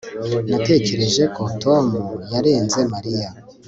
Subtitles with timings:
[0.49, 1.85] natekereje ko tom
[2.33, 3.29] yarenze mariya